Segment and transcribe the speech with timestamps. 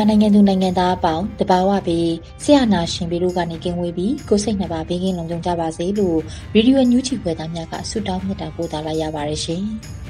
[0.00, 2.10] မြန်မာနိုင်ငံသူနိုင်ငံသားအပေါင်းတဘာဝပြီး
[2.42, 6.18] ဆရာနာရှင်ပြီးတို့ကနေကင်းဝေးပြီးကိုစိတ်နှစ်ပါးဘေးကင်းလုံခြုံကြပါစေလို့
[6.54, 9.62] ရေဒီယိုညူချီဖွယ်သားများကဆုတောင်းမြတ်တာပို့သလာရပါတယ်ရှင်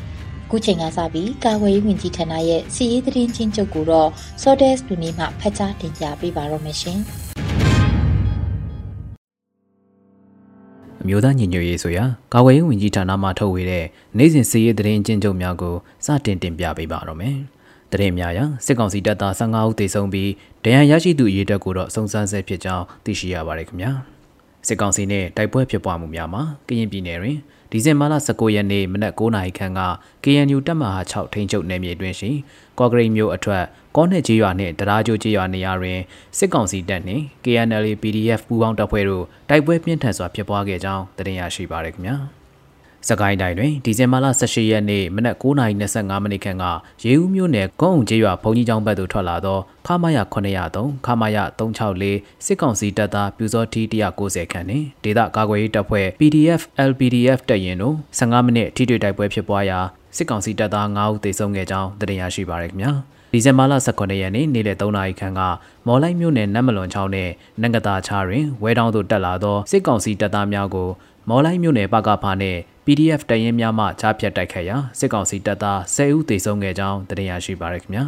[0.51, 4.09] ။ခုချိန်ကစပြီးကာဝေးဝင်ကြီးဌာနရဲ့စီရေးသတင်းချင်းချုပ်ကိုတော့
[4.43, 6.99] Sodes လူနေမှဖတ်ကြားတင်ပြပေးပါတော့မယ်ရှင်။
[11.03, 13.85] အမျိုးသားညီညွတ်ရေးဆိုရာကာဝေးဝင်ကြီးဌာနမှထုတ်ဝေတဲ့
[14.19, 15.75] နိုင်စဉ်စီရေးသတင်းချင်းချုပ်များကို
[16.07, 17.39] စတင်တင်ပြပေးပါတော့မယ်။
[17.93, 20.31] တရင်များရာစစ်ကောင်စီတပ်သား15ဦးသေဆုံးပြီး
[20.65, 23.93] ဒဏ်ရာရရှိသူအရေအတွက်ကိုတော့စုံစမ်းဆဲဖြစ်ကြောင်းသိရှိရပါတယ်ခင်ဗျာ
[24.67, 27.39] စစ်ကောင်စီနဲ့တိုက်ပွဲဖြစ်ပွားမှုများမှာကရင်ပြည်နယ်တွင်
[27.71, 29.81] ဒီဇင်ဘာလ19ရက်နေ့မနက်9:00နာရီခန့်က
[30.25, 32.31] KNU တပ်မဟာ6ထိန်းချုပ်နယ်မြေတွင်ရှိ
[32.79, 33.65] ကော့ဂရိတ်မြို့အထွက်
[33.97, 35.99] ကောနှစ်ကျေးရွာနှင့်တရာကျိုးကျေးရွာနေရာတွင်
[36.39, 42.19] စစ်ကောင်စီတပ်နှင့် KNL PDF ပူးပေါင်းတပ်ဖွဲ့တို့တိုက်ပွဲပြင်းထန်စွာဖြစ်ပွားခဲ့ကြောင်းသိရရှိပါရခင်ဗျာ။
[43.09, 46.65] စကိုင်းတိုင်းတွင်ဒီဇင်ဘာလ18ရက်နေ့မနက်9:25မိနစ်ခန့်က
[47.05, 50.19] ရေဦးမြို့နယ်ကုန်းအောင်ကျေးရွာဘုံကြီးကျောင်းဘက်သို့ထွက်လာသောခမာယ
[50.65, 53.83] 903ခမာယ364စစ်ကောင်စီတပ်သားပြူစောတီ
[54.19, 59.79] 190ခန့်နှင့်ဒေသကာကွယ်ရေးတပ်ဖွဲ့ PDF LPDF တပ်ရင်တို့15မိနစ်ထိတွေ့တိုက်ပွဲဖြစ်ပွားရာ
[60.17, 62.93] စစ်ကောင်စီတပ်သား9ဦးသေဆုံးခဲ့ကြောင်းသိရရှိပါရခင်ဗျာ
[63.33, 65.41] ဒီဇင်ဘာလ18ရက်နေ့နေ့လယ်3နာရီခန့်က
[65.87, 67.31] မော်လိုက်မြို့နယ်နတ်မလွန်ချောင်းနဲ့
[67.61, 70.89] နင်္ကတာချားတွင်ဝဲတောင်းသို့တက်လာသောစစ်ကောင်စီတပ်သားများကို
[71.31, 78.05] မော်လိုက်မြို့နယ်ပကဖာနှင့် PDF တရင်များမှချားဖြတ်တိုက်ခတ်ရာစစ်ကောင်စီတပ်သား10ဦးသေဆုံးခဲ့ကြောင်းသိရရှိပါရခင်ဗျာ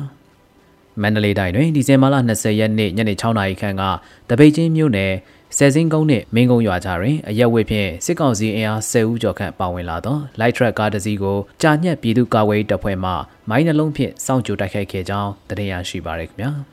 [1.02, 3.82] မန္တလေးတိုင်းတွင်ဒီဇင်ဘာလ20ရက်နေ့ညနေ6နာရီခန့်က
[4.28, 5.12] တပိတ်ချင်းမြို့နယ်
[5.56, 13.10] ဆယ်စင်းကုန်းနှင့်မင်းကုန်းရွာကြားတွင်အရက်ဝစ်ဖြင့်စစ်ကောင်စီအင်အား10ဦးကျော်ခန့်ပါဝင်လာသော light truck ကားတစ်စီးကိုကြာညက်ပြည်သူ့ကာကွယ်ရေးတပ်ဖွဲ့မှ
[13.48, 16.71] မိုင်းနှလုံးဖြင့်စောင့်ကြိုတိုက်ခိုက်ခဲ့ကြောင်းသိရရှိပါရခင်ဗျာ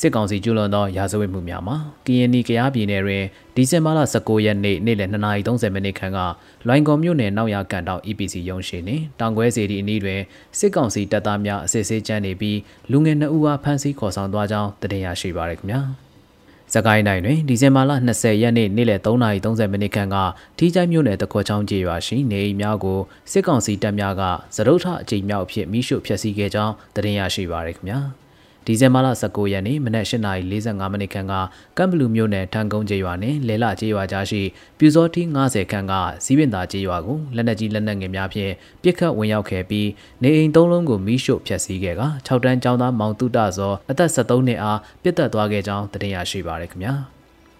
[0.00, 3.24] စစ်ကောင်စီကျူးလွန်သောရာဇဝတ်မှုများမှာကရင်နီကရားပြည်နယ်တွင်
[3.54, 6.18] ဒီဇင်ဘာလ19ရက်နေ့နေ့လယ်2:30မိနစ်ခန့်က
[6.66, 10.20] လွိုင်ကော်မြို့နယ်နောက်ရကန်တောင် EPC ရုံးရှိနှင့်တောင်ကွဲစီဒီအနီးတွင်
[10.58, 12.58] စစ်ကောင်စီတပ်သားများအစစ်ဆေးကြမ်းနေပြီး
[12.90, 15.80] လူငယ်2ဦးအားဖမ်းဆီးခေါ်ဆောင်သွားကြောင်းသိရရှိပါရခင်ဗျာ။
[16.74, 20.16] စကိုင်းတိုင်းတွင်ဒီဇင်ဘာလ20ရက်နေ့နေ့လယ်3:30မိနစ်ခန့်က
[20.58, 23.00] ထီးချိုင်းမြို့နယ်တခေါချောင်းကျေးရွာရှိနေအိမ်များကို
[23.32, 24.22] စစ်ကောင်စီတပ်များက
[24.56, 28.00] သရုတ်ထအကြိမ်မြောက်အဖြစ်မိရှုဖျက်ဆီးခဲ့ကြောင်းသိရရှိပါရခင်ဗျာ။
[28.66, 31.34] ဒီဇင်ဘာလ19ရက်နေ့မနက်8:45မိနစ်ခန့်က
[31.78, 34.42] ကမ်ဘလူမြို့နယ်ထန်ကုန်းကျေးရွာနှင့်လဲလကျေးရွာကြားရှိ
[34.78, 35.92] ပြူစောထီး90ခန့်က
[36.24, 39.88] စီးပင်သာကျေးရွာကိုလက်နက်ကြီးလက်နက်ငယ်များဖြင့်ပစ်ခတ်ဝင်ရောက်ခဲ့ပြီး
[40.22, 46.94] နေအိမ်သုံးလုံးကိုမိရှို့ဖျက်ဆီးခဲ့က6တန်းကျောင်းသားမောင်တုတဇောအသက်73နှစ်အားပြစ်တက်သွားခဲ့ကြောင်းသိရရှိပါရခင်ဗျာ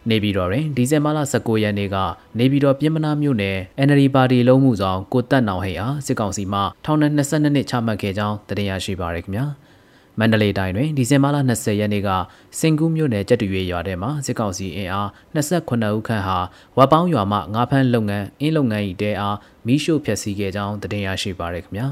[0.08, 1.96] နေပြည်တော်တွင်ဒီဇင်ဘာလ19ရက်နေ့က
[2.38, 3.56] နေပြည်တော်ပြည်မနာမြို့နယ်
[3.86, 9.46] NLD ပါတီလုံးမှုဆောင်ကိုတက်နောင်ဟိအားစစ်ကောင်စီမှထောင်နဲ့22နှစ်ချမှတ်ခဲ့ကြောင်းသိရရှိပါရခင်ဗျာ။
[10.18, 12.10] မန္တလေးတိုင်းတွင်ဒီဇင်ဘာလ20ရက်နေ့က
[12.58, 16.38] စင်ကူးမြို့နယ်ကြက်တူရွေရွာထဲမှာစစ်ကောင်စီအင်အား28ဦးခန့်ဟာ
[16.76, 21.88] ဝက်ပေါင်းရွာမှငါးဖမ်းလုပ်ငန်းအင်းလုပ်ငန်း၏တဲအားမီးရှို့ဖျက်ဆီးခဲ့ကြောင်းတင်ရရှိပါရခင်ဗျာ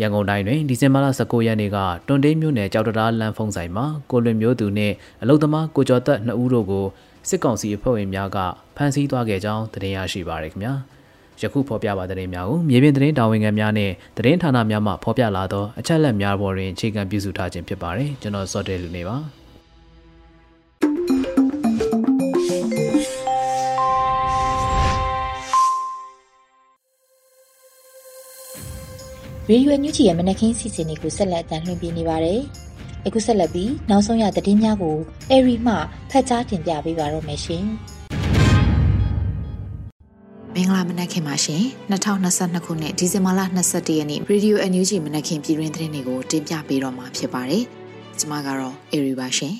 [0.00, 6.86] ရန်ကုန်တိုင်းတွင်ဒီဇင်ဘာလ19ရက်နေ့ကတွန်တေးမြို့နယ်ကြောက်တရားလမ်းဖုံးဆိုင်မှာကိုလွင်မျိုးသူနှင့်အလုသမားကိုကျော်သက်2ဦးတို့ကို
[7.28, 8.38] စစ်ကောင်စီအဖွဲ့ဝင်များက
[8.76, 10.74] ဖမ်းဆီးသွားခဲ့ကြောင်းတင်ရရှိပါရခင်ဗျာ။
[11.42, 19.16] ယခုဖော်ပြပါတဲ့များကိုမြေပြင်သတင်းတာဝန်ခံများနဲ့သတင်းဌာနများမှဖော်ပြလာသောအချက်အလက်များပေါ်တွင်အခြေခံပြုစုထားခြင်းဖြစ်ပါတယ်ကျွန်တော်စောတဲလူနေပါ
[29.50, 32.40] ရေရွယ်ညူချီရဲ့မနက်ခင်းစီစဉ်တွေကိုဆက်လက်အသံလွှင့်ပြနေပါတယ်။
[33.06, 34.96] အခုဆက်လက်ပြီးနောက်ဆုံးရသတင်းများကို
[35.30, 35.74] အေရီမှ
[36.10, 37.66] ဖတ်ကြားတင်ပြပေးပါတော့မယ်ရှင်။
[40.58, 47.64] မင်္ဂလာမနက်ခင်ပါရှင်2022ခုနှစ်ဒီဇင်ဘာလ22ရက်နေ့ Radio NUG မနက်ခင်ပြည်တွင်သတင်းတွေကိုတင်ပြပေးတော့မှာဖြစ်ပါတယ်
[48.18, 49.54] ကျွန်မကတော့ Airy ပါရှင်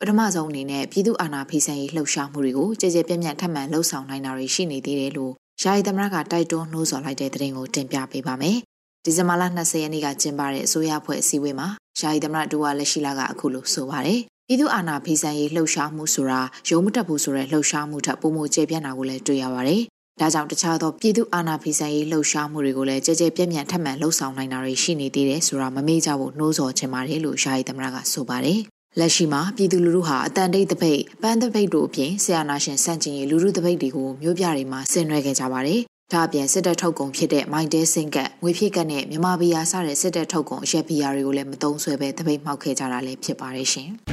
[0.00, 5.32] ပထမဆုံးအနေနဲ့ပြည်သူအာဏာဖီဆန်ရေးလှုပ်ရှားမှုတွေကိုကြည်ကြဲပြန့်ပြန့်ထပ်မံလှုပ်ဆောင်နိုင်တာတွေရှိနေသေးတယ်လို့
[5.62, 8.56] ယာယီသမရကတိုက်တွန်းနှိုးဆော်လိုက်တဲ့သတင်းကိုတင်ပြပေးပါမယ်။
[9.04, 11.68] ဒီဇင်ဘာလ20ရက်နေ့ကကျင်းပတဲ့အစိုးရဖွဲ့အစည်းအဝေးမှာ
[12.00, 19.82] ယာယီသမရဒူဝါလက်ရှိလာကအခုလိုဆိုပါတယ်။ ပြည်သူအာဏာဖီဆန်ရေးလှုပ်ရှားမှုဆိုတာရုံးမတက်ဘူးဆိုတဲ့လှုပ်ရှားမှုထပ်ပုံမှုကျေပြန့်တာကိုလည်းတွေ့ရပါတယ်။
[20.20, 28.60] ဒါကြောင့်တခြားသောပြည်သူအာဏာဖီဆန်ရေးလှုပ်ရှားမှုတွေကိုလည်းကြဲကြဲပြန့်ပြန့်ထပ်မံလှုပ်ဆောင်နိုင်တာတွေရှိနေသေးတယ်ဆိုတာမမေ့ကြဖို့နှိုးဆော်ချင်ပါတယ်လို့ယာယီသမရကဆိုပါတယ်။
[28.98, 35.80] လက်ရှိမှာပြည်သူလူထုဟာအတန်တိတ်တပိတ်ပန်းတပိတ်တို့အပြင်ဆရာနာရှင်စန့်ကျင်ရေးလူထုတပိတ်တွေကိုမြို့ပြတွေမှာဆင်နွှဲခဲ့ကြပါတယ်။
[36.12, 43.90] ဒါအပြင်စစ်တပ်ထုတ်ကုန်ဖြစ်တဲ့မိုင်းတဲစင်ကတ်ငွေဖြည့်ကတ်နဲ့မြမဘီယာစတဲ့စစ်တပ်ထုတ်ကုန်အရက်ဘီယာတွေကိုလည်းမတုံးဆွဲပဲတပိတ်မှောက်ခဲ့ကြတာလည်းဖြစ်ပါတယ်ရှင်။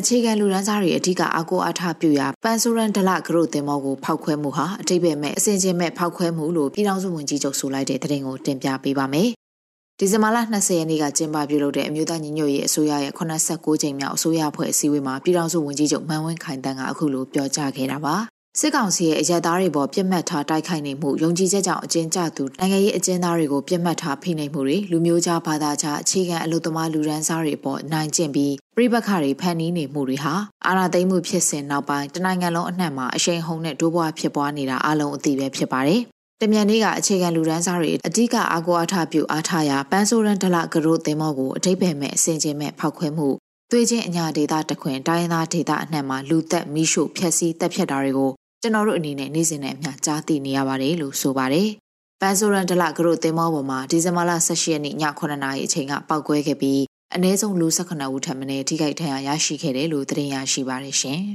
[0.00, 9.28] အခြေခံလူရန်စားတွေအဓိကအားကိုးအားထားပြုရာပန်ဆိုရန်ဒလဂရုတင်မောကိုဖောက်ခွဲမှုဟာအတိတ်ပဲမဲ့အစင်ချင်းမဲ့ဖောက်ခွဲမှုလို့ပြည်ထောင်စုဝန်ကြီးချုပ်ဆိုလိုက်တဲ့သတင်းကိုတင်ပြပေးပါမယ်။
[9.98, 18.16] ဒီဇင်ဘာလ20ရက်နေ့ကကျင်းပပြုလုပ်တဲ့အမျိုးသားညီညွတ်ရေးအစိုးရရဲ့86ကြိမ်မြောက်အစိုးရအဖွဲ့အစည်းအဝေးမှာပြည်ထောင်စုဝန်ကြီးချုပ်မန်ဝင်းခိုင်တန်းကအခုလိုပြောကြားခဲ့တာပါ။
[18.60, 30.34] စစ်ကောင်စီရဲ့အရက်သားတွေပေါ်ပြစ်မှတ်ထားတိုက်ခိုက်နေမှုယုံကြည်ချက်ကြောင့်အကျဉ်းချသူနိုင်ငံရေးအကျဉ်းသားတွေကိုပြစ်မှတ်ထားဖိနှိပ်မှုတွေလူမျိုးခြားဘာသာခြားအခြေခံအလို့သမားလူရန်စားတွေပေါ်နိုင်ကျင့်ပြီးပြိပခါတွေဖန်နီးနေမှုတွေဟာ
[30.66, 36.00] အာဏာသိမ်းမှုဖြစ်စဉ်နောက်ပိုင်းတနိုင်ငံလုံးအနှံ့မှာအရှိန်ဟုန်နဲ့ဒိုးဘွားဖြစ်ပွားနေတာအလုံးအသိပဲဖြစ်ပါတယ်။
[36.40, 43.28] တမြန်လေးကအခြေခံလူဒန်းစားတွေအဓိကအာကိုအားထားပြုအားထားရာပန်းဆိုးရန်ဒလကရုသင်မောကိုအထိပ္ပယ်မဲ့အစင်ချင်းမဲ့ဖောက်ခွဲမှု
[43.70, 48.32] သွေးချင်းအညာဒေတာတခွင်တိုင်းသားဒေတာအနှံ့မှာလူသက်မိရှုဖျက်ဆီးတပ်ဖြတ်တာတွေကို
[48.66, 51.68] ကျွန်တော်တို့အနေနဲ့နေ့စဉ်နဲ့အမျှကြားသိနေရပါတယ်လို့ဆိုပါတယ်။
[52.20, 56.82] ပန်းဆိုရန်ဒလကရုသင်မောပေါ်မှာဒီဇင်ဘာလ18ရက်နေ့ည9:00နာရီအချိန်ကပောက်ကွဲခဲ့ပြီး
[57.14, 61.20] အနည်းဆုံးလူ18ဦးထပ်မံထိခိုက်ဒဏ်ရာရရှိခဲ့တယ်လို့သတင်းရရှိပါတယ်ရှင်။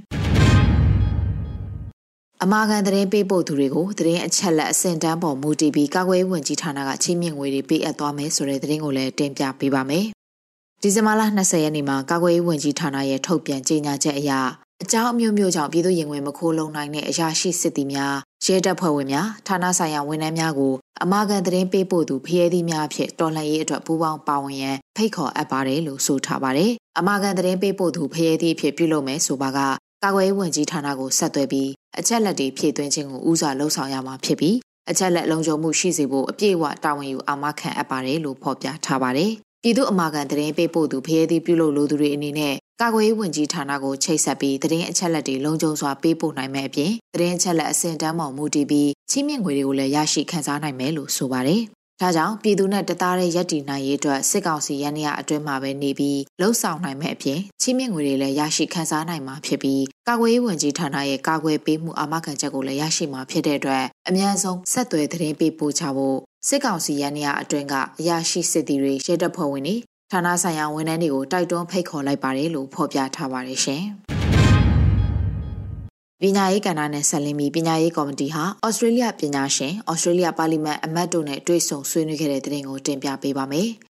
[2.44, 10.06] အမာခံသတင်းပေးပို့သူတွေကိုသတင်းအချက်လက်အဆင့်တန်းပေါ်မူတည်ပြီးကာကွယ်ဝင်ကြီးဌာနကချင်းမြင့်ငွေတွေပေးအပ်သွားမယ်ဆိုတဲ့သတင်းကိုလည်းတင်ပြပေးပါမယ်။
[10.82, 14.32] ဒီဇင်ဘာလ20ရက်နေ့မှာကာကွယ်ဝင်ကြီးဌာနရဲ့ထုတ်ပြန်ကြေညာချက်အရ
[14.84, 20.74] အကြောင်းအမျိုးမျိုးကြောင့်ပြည်သူရင်ဝင်မခိုးလုံနိုင်တဲ့အရာရှိစစ်သည်များရဲတပ်ဖွဲ့ဝင်များဌာနဆိုင်ရာဝန်ထမ်းများကို
[21.04, 29.60] အမာခံသတင်းပေးပို့သူဖျဲသီးများဖြင့်တော်လှန်ရေးအတွက်ပူးပေါင်းပါဝင်ရန်ဖိတ်ခေါ်အပ်ပါတယ်လို့ဆိုထားပါတယ်။အမာခံသတင်းပေးပို့သူဖျဲသီးဖြစ်ပြုလုပ်မယ်ဆိုပါက
[30.04, 31.70] ကာကွယ်ရေးဝန်ကြီးဌာနကိုဆက်သွယ်ပြီး
[32.00, 34.56] အချက်လက်တွေဖြည့်သွင်းခြင်းကိုဦးစွာလှုံ့ဆော်ရမှာဖြစ်ပြီး
[34.90, 39.32] အချက်လက်လုံခြုံမှုရှိစေဖို့အပြည့်အဝတာဝန်ယူအာမခံအပ်ပါတယ်လို့ဖော်ပြထားပါတယ်။
[39.64, 51.62] ပြည်သူအမာခံသတင်းပေးပို့သူဖျဲသီးပြုလုပ်လိုသူတွေအနေနဲ့ကာကွယ်ရေးဝန်ကြီးဌာနကိုချိတ်ဆက်ပြီးသတင်းအချက်လက်တွေလုံခြုံစွာပေးပို့နိုင်မယ့်အပြင်သတင်းအချက်လက်အဆင့်တန်းပေါ်မူတည်ပြီးချီးမြှင့်ငွေတွေကိုလည်းရရှိခံစားနိုင်မယ်လို့ဆိုပါတယ်။
[52.02, 66.18] ဒါကြောင့်ပြည်သူနဲ့တသားတဲ့ရက်တီနိုင်ရေးအတွက်စစ်ကောင်စီရန်ရအတွင်းမှာပဲနေပြီးလှုပ်ဆောင်နိုင်မယ့်အပြင်ချီးမြှင့်ငွေတွေလည်းရရှိခံစားနိုင်မှာဖြစ်ပြီးကာကွယ်ရေးဝန်ကြီးဌာနရဲ့ကာကွယ်ပေးမှုအာမခံချက်ကိုလည်းရရှိမှာဖြစ်တဲ့အတွက်အများဆုံးဆက်သွယ်သတင်းပေးပို့ချဖို့
[66.48, 69.76] စစ်ကောင်စီရန်ရအတွင်းကအရာရှိစစ်သည်တွေရဲတပ်ဖွဲ့ဝင်တွေ
[70.12, 73.84] ဌာနဆိုင်ရာဝန်ထမ်းတွေကိုတိုက်တွန်းဖိတ်ခေါ်လိုက်ပါတယ်လို့ဖော်ပြထားပါတယ်ရှင်။
[76.22, 83.70] ပညာရေးကဏ္ဍနဲ့ဆက်လင်းပြီးပညာရေးကော်မတီဟာဩစတြေးလျပညာရှင်ဩစတြေးလျပါလီမန်အမတ်တို့နဲ့တွေ့ဆုံဆွေးနွေးခဲ့တဲ့တဲ့တင်ကိုတင်ပြပေးပါမယ်။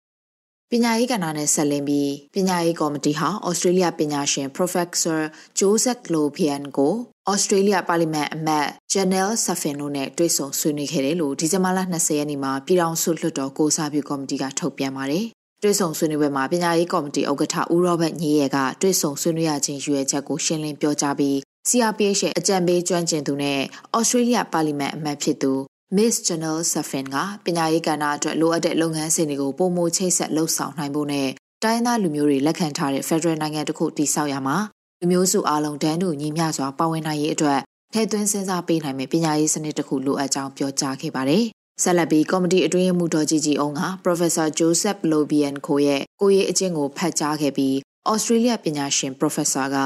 [0.74, 5.20] ပညာရေးကဏ္ဍနဲ့ဆက်လင်းပြီးပညာရေးကော်မတီဟာဩစတြေးလျပညာရှင် Professor
[5.58, 6.94] Joseph Lopian ကို
[7.30, 15.24] ဩစတြေးလျပါလီမန်အမတ် Janelle Safin တို့နဲ့တွေ့ဆုံဆွေးနွေးခဲ့တယ်လို့ဒီဇင်ဘာလ20ရက်နေ့မှာပြည်ထောင်စုလွှတ်တော်ကိုစားပြုကော်မတီကထုတ်ပြန်ပါတယ်။
[15.62, 21.36] တွေ့ဆုံဆွေးနွေးပွဲမှာပညာရေးကော်မတီဥက္ကဋ္ဌဦးရောဘတ်ညီရဲကတွေ့ဆုံဆွေးနွေးရခြင်းရွေးချက်ကိုရှင်းလင်းပြောကြားပြီး
[21.69, 23.60] CRPH ရဲ့အကြံပေးကျွမ်းကျင်သူနဲ့
[23.98, 25.52] Australia Parliament အမတ်ဖြစ်သူ
[25.96, 31.28] Miss Janelle Safin ကပညာရေးကဏ္ဍအတွက်လိုအပ်တဲ့လုပ်ငန်းစဉ်တွေကိုပုံမချိတ်ဆက်လှုပ်ဆောင်နိုင်ဖို့နဲ့
[31.62, 34.56] တိုင်းသားလူမျိုးတွေလက်ခံထားတဲ့ Federal နိုင်ငံတစ်ခုတည်ဆောက်ရမှာ
[35.00, 37.60] လူမျိုးစုအလုံးတန်းတူညီမျှစွာပါဝင်နိုင်ရေးအတွက်
[37.93, 41.44] ထည့်သွင်းစဉ်းစားပေးနိုင်မယ့်ပညာရေးစနစ်တစ်ခုလိုအပ်ကြောင်းပြောကြားခဲ့ပါတယ်
[41.82, 47.74] ဆက်လက်ပြီးကော်မတီအတွင်းမှုတော်ကြီးကြီးအောင်က Professor Joseph Lobian ကိုရဲ့ကိုရေးအကျင့်ကိုဖတ်ကြားခဲ့ပြီး
[48.12, 49.76] Australia ပညာရှင် Professor က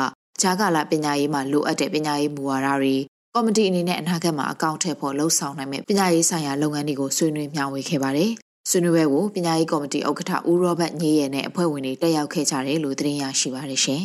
[0.42, 2.96] ဂျာကာလာပညာရေးမှာလိုအပ်တဲ့ပညာရေးမူဝါဒတွေ
[3.38, 8.30] ကော်မတီအနေနဲ့အနာဂတ်မှာအကောင့်ထည့်ဖို့လှုံ့ဆော်နိုင်မယ့်ပညာရေးဆိုင်ရာလုပ်ငန်းတွေကိုဆွေးနွေးမျှဝေခဲ့ပါတယ်။
[8.70, 14.04] ဆွေးနွေးပွဲကိုပညာရေးကော်မတီဥက္ကဋ္ဌဦးရောဘတ်ညေးရဲနဲ့အဖွဲ့ဝင်တွေတက်ရောက်ခဲ့ကြတယ်လို့သတင်းရရှိပါတယ်ရှင်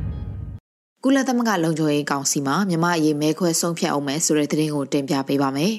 [1.04, 5.72] ။ကုလသမဂ္ဂလုံခြုံရေးကောင်စီမှာမြမအရေးမဲခွဲဆုံးဖြတ်အောင်မယ်ဆိုတဲ့သတင်းကိုတင်ပြပေးပါမယ်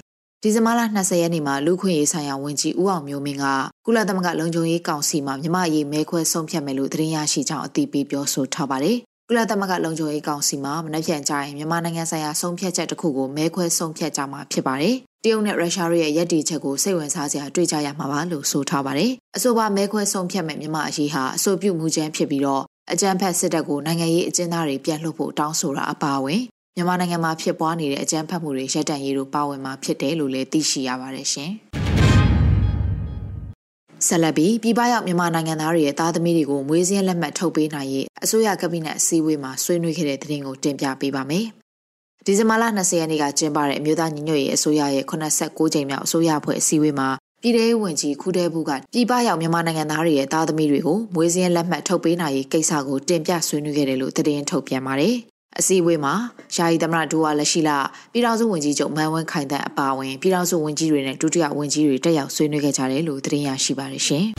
[0.44, 3.46] ဒီဇင်ဘာလ20ရက်နေ့မှာလူခွင့်ရေးဆိုင်ရာဝန်ကြီးဦးအောင်မျိုးမင်းက
[3.86, 8.98] ကုလသမဂ္ဂလုံခြုံရေးကောင်စီမှာမြမရေးမဲခွဲဆုံးဖြတ်မယ်လို့သတင်းရရှိကြောင်းအသိပေးပြောဆိုထားပါတယ်။
[9.34, 26.42] ကုလသမဂ္ဂလုံခြုံရေးကောင်စီမှာမနှက်ပြန်ကြရင်မြန်မာနိုင်ငံဆိုင်ရာဆုံးဖြတ်ချက်တစ်ခုကိုမဲခွဲဆုံးဖြတ်ကြမှာဖြစ်ပါတယ်။တရုတ်နဲ့ရုရှားတို့ရဲ့ရည်တည်ချက်ကိုစိတ်ဝင်စားစရာတွေ့ကြရမှာပါလို့ဆိုထားပါတယ်။အဆိုပါမဲခွဲဆုံးဖြတ်မဲ့မြန်မာအရေးဟာအဆိုပြုမှုချမ်းဖြစ်ပြီးတော့အကြမ်းဖက်စစ်တပ်ကိုနိုင်ငံရေးအကျဉ်းသားတွေပြန်လွှတ်ဖို့တောင်းဆိုတာအပါအဝင်
[26.76, 31.54] မြန်မာနိုင်ငံမှာဖြစ်ပွားနေတဲ့အကြမ်းဖက်မှုတွေရပ်တန့်ရေးတို့ပါဝင်မှာဖြစ်တယ်လို့လည်းသိရှိရပါတယ်ရှင်။
[34.08, 41.46] ဆက်လက်ပြီးပြည်ပရောက်မြန်မာနိုင်ငံသားတွေရဲ့သားသမီးတွေကိုမွေးစင်းလက်မှတ်ထုတ်ပေးနိုင်ရေးအစိုးရကပိနက်အစည်းအဝေးမှာဆွေးနွေးခဲ့တဲ့သတင်းကိုတင်ပြပေးပါမယ်
[42.26, 47.10] ဒီဇင်ဘာလ20ရက်နေ့ကကျင်းပတဲ့အမျိုးသားညီညွတ်ရေးအစိုးရရဲ့89ကြိမ်မြောက်အစိုးရအဖွဲ့အစည်းအဝေးမှာ
[47.42, 55.16] ပြည်ထောင်ဝင်ကြီးခူးတဲဘူးကပြည်ပရောက်မြန်မာနိုင်ငံသားတွေရဲ့သားသမီးတွေကိုမွေးစင်းလက်မှတ်ထုတ်ပေးနိုင်ရေးကိစ္စကိုတင်ပြဆွေးနွေးခဲ့တယ်လို့သတင်းထုတ်ပြန်ပါတယ်။
[55.62, 56.14] အစည်းအဝေးမှာ
[56.56, 57.78] ယာယီသမရဒူဝါလက်ရှိလာ
[58.12, 64.26] ပြည်ထောင်စုဝန်ကြီးချုပ်မန်ဝင်းခိုင်တန်အပါအဝင်ပြည်ထောင်စုဝန်ကြီးတွေနဲ့ဒုတိယဝန်ကြီးတွေတက်ရောက်ဆွေးနွေးခဲ့ကြတယ်လို့သတင်းရရှိပါတယ်ရှင်။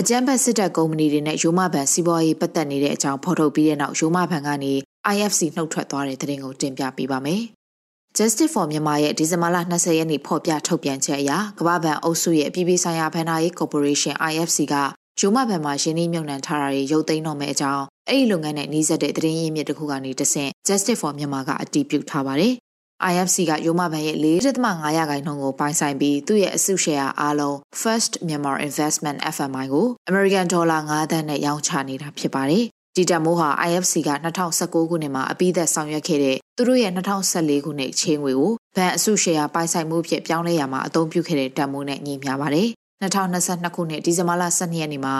[0.00, 4.72] အကြမ်းဖက်စစ်တပ်ကုမ္ပဏီတွေနဲ့ရိုးမဘဏ်စီးပွားရေးပတ်သက်နေတဲ့အကြောင်းဖော်ထုတ်ပြီးတဲ့နောက်ရိုးမဘဏ်ကနေ
[5.14, 7.42] IFC နှုတ်ထွက်သွားတဲ့သတင်းကိုတင်ပြပေးပါမယ်။
[8.18, 14.74] Justice for Myanmar ရဲ့ဒီဇင်ဘာလ20ရက်နေ့ဖော်ပြထုတ်ပြန်ချက်အရကမ္ဘာ့ဘဏ်အုပ်စုရဲ့ပြည်ပဆိုင်ရာဘဏ္ဍာရေး Corporation IFC က
[15.18, 22.52] ဂျိုမဘဏ်မှာရင်းနှီးမြှုပ်နှံထားတာတွေရုပ်သိမ်းတော့မယ့်အကြောင်းအဲ့ဒီလုပ်ငန်းနဲ့နှီးစပ်တဲ့သတင်းရင်းမြစ်တစ်ခုကနေတဆင့် Justice for Myanmar ကအတည်ပြုထားပါတယ်။
[23.10, 32.64] IFC ကရိုမဘဏ်ရဲ့4.5ရာခိုင်နှုန်းကိုပိုင်ဆိုင်ပြီးသူ့ရဲ့အစုရှယ်ယာအားလုံး First Myanmar Investment FMI ကို American Dollar 9သန်းနဲ့ရောင်းချနေတာဖြစ်ပါတယ်။
[32.96, 34.10] ဒီတမိုးဟာ IFC က
[34.54, 42.68] 2019ခုနှစ်မှာအပိသက်ဆောင်ရွက်ခဲ့တဲ့သူတို့ရဲ့2014ခုနှစ်ချင်းငွေကိုဘဏ်အစုရှယ်ယာပိုင်ဆိုင်မှုဖြစ်ပြောင်းလဲရမှာအသုံးပြုခဲ့တဲ့တမိုးနဲ့ညီမျှပါတယ်။
[43.02, 45.14] 2022ခုနှစ်ဒီဇင်ဘာလ12ရက်နေ့မှာ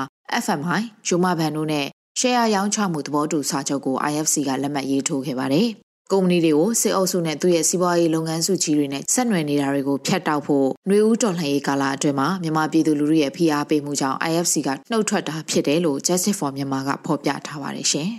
[0.44, 1.86] FMI ဂျိုမာဘန်တို့နဲ့
[2.18, 5.68] ရှယ်ယာရောင်းချမှုသဘောတူစာချုပ်ကို IFC ကလက်မှတ်ရေးထိုးခဲ့ပါတယ်။
[6.12, 18.10] ကုမ္ပဏီတွေကိုစစ်အုပ်စုနဲ့သူ့ရဲ့စီးပွားရေးလုပ်ငန်းစုကြီးတွေနဲ့ဆက်နွယ်နေတာတွေကိုဖျက်တောက်ဖို့ຫນွေဦးတော်လှန်ရေးကာလအတွင်းမှာမြန်မာပြည်သူလူထုရဲ့ဖိအားပေးမှုကြောင့် IFC ကနှုတ်ထွက်တာဖြစ်တယ်လို့ Justice for Myanmar ကဖော်ပြထားပါတယ်ရှင်။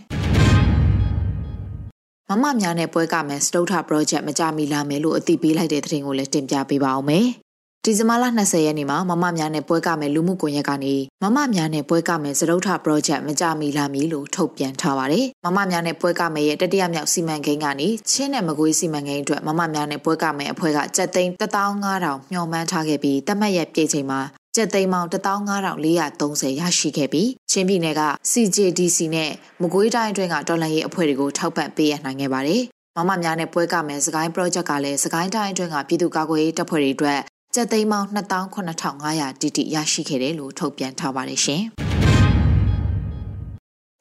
[2.29, 7.27] မမများနဲ့ပွဲကမယ်စတုထ project မကြမီလာမယ်လို့အသိပေးလိုက်တဲ့သတင်းကိုလည်းတင်ပြပေးပါအောင်မယ်။
[7.87, 24.19] ဒီဇင်ဘာလ20ရက်နေ့မှာမမများနဲ့ပွဲကမယ်လူမှုကွန်ရက်ကနေမမများနဲ့ပွဲကမယ်စရုပ်ထ project မကြမီလာမီလို့ထုတ်ပြန်ထားပါတယ်။မမများနဲ့ပွဲကမယ်ရဲ့တတိယမြောက်စီမံကိန်းကနေချင်းနဲ့မကွေးစီမံကိန်းအတွက်မမများနဲ့ပွဲကမယ်အဖွဲ့ကစက်သိန်း15000မျှော်မှန်းထားခဲ့ပြီးတတ်မှတ်ရဲ့ပြည်ချိန်မှာ
[24.55, 32.61] ကျက်သိန်းပေါင်း15430ရရှိခဲ့ပြီးချင်းပြည်နယ်က CJDC နဲ့မကွေးတိုင်းအတွင်းကတော်လှန်ရေးအဖွဲ့တွေကိုထောက်ပံ့ပေးရနိုင်ခဲ့ပါတယ်။
[32.97, 37.21] မမများနဲ့ပွဲကမယ်စကိုင်း project ကလည်းစကိုင်းတိုင်းအတွင်းကပြည်သူ့ကာကွယ်ရေးတပ်ဖွဲ့တွေအတွက်
[37.57, 41.61] ကျပ်သိန်းပေါင်း28500တိတိရရှိခဲ့တယ်လို့ထုတ်ပြန်ထားပါတယ်ရှင်။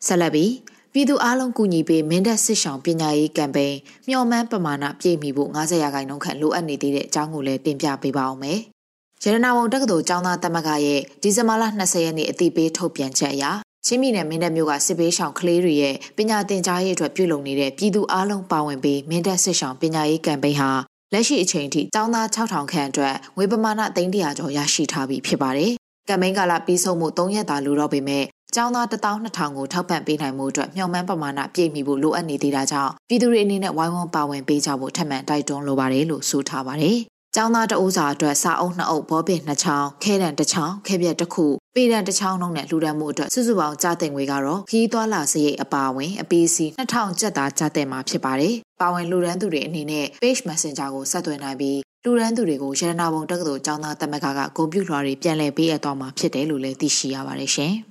[0.07, 0.53] ဆက်လက်ပြီး
[0.93, 3.77] ပြည်သူအလုံးကူညီပေးမင်းတပ်စစ်ဆောင်ပညာရေးကမ်ပိန်း
[4.09, 8.59] မျှော်မှန်းပမာဏပြည့်မီဖို့90ရာခိုင်နှုန်းခန့်လိုအပ်နေသေးတဲ့အကြောင်းကိုလည်းတင်ပြပေးပါအောင်မယ်။
[9.25, 13.45] ရတနာဝုံတက္ကသိုလ်ကျောင်းသားတမကရဲ့ဒီဇင်ဘာလ20ရက်နေ့အသိပေးထုတ်ပြန်ချက်အရ
[13.87, 20.71] ချင်းပြည်နယ်မင်းတပ်မြို့ကစစ်ပေးဆောင်ကလေးတွေရဲ့ပညာသင်ကြားရေးအတွက်ပြုလုပ်နေတဲ့ပြည်သူအလုံးပါဝင်ပြီးမင်းတပ်စစ်ဆောင်ပညာရေးကမ်ပိန်းဟာ
[21.15, 25.73] လက်ရှိအချိန်ထိတောင်းသား6000ခန့်အတွက်ငွေပမာဏ300ကျော်ရရှိထားပြီဖြစ်ပါတယ်။
[26.09, 36.99] ကမ်ပိန်းကာလပြီးဆုံးမှု3ရက်သာလိုတော့ပေမဲ့ကျောင်းသား12000ကိုထောက်ပံ့ပေးနိုင်မှုအတွက်မျှော်မှန်းပမာဏပြည့်မီဖို့လိုအပ်နေသေးတာကြောင့်ပြည်သူတွေအနေနဲ့ဝိုင်းဝန်းပါဝင်ပေးကြဖို့ထပ်မံတိုက်တွန်းလိုပါတယ်လို့ဆိုထားပါတယ်။
[37.37, 57.73] ကျောင်းသားတအုပ်စာအတွက်စာအုပ်နှစ်အုပ်ဘောပင်နှစ်ချောင်းခဲတံတစ်ချောင်းခဲပြက်တစ်ခုပေတံတစ်ချောင်းလုံးနဲ့လှူဒန်းမှုအတွက်စုစုပေါင်းကြားတင်ငွေကတော့ခီးသွားလာစရိတ်အပါအဝင်အပေးစီ2000ကျပ်သားကြားတင်မှာဖြစ်ပါတယ်။ပါဝင်လှူဒန်းသူတွေအနေနဲ့ Page Messenger ကိုဆက်သွယ်နိုင်ပြီးလူရန်သူတွေကိုရတနာပုံတက္ကသိုလ်ကျောင်းသားသမဂ္ဂကဂုဏ်ပြုလွှာတွေပြန်လည်ပေးအပ်သွားမှာဖြစ်တယ်လို့လည်းသိရှိရပါတယ်ရှင်။